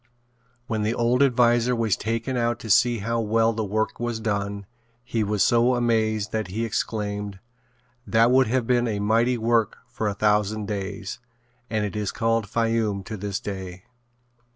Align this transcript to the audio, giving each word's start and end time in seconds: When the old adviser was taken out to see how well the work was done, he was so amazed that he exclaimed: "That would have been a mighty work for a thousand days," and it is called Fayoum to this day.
When 0.65 0.81
the 0.81 0.95
old 0.95 1.21
adviser 1.21 1.75
was 1.75 1.95
taken 1.95 2.35
out 2.35 2.57
to 2.61 2.71
see 2.71 2.97
how 3.05 3.19
well 3.19 3.53
the 3.53 3.63
work 3.63 3.99
was 3.99 4.19
done, 4.19 4.65
he 5.03 5.23
was 5.23 5.43
so 5.43 5.75
amazed 5.75 6.31
that 6.31 6.47
he 6.47 6.65
exclaimed: 6.65 7.37
"That 8.07 8.31
would 8.31 8.47
have 8.47 8.65
been 8.65 8.87
a 8.87 8.97
mighty 8.97 9.37
work 9.37 9.77
for 9.87 10.07
a 10.07 10.15
thousand 10.15 10.65
days," 10.67 11.19
and 11.69 11.85
it 11.85 11.95
is 11.95 12.11
called 12.11 12.47
Fayoum 12.49 13.03
to 13.03 13.15
this 13.15 13.39
day. 13.39 13.83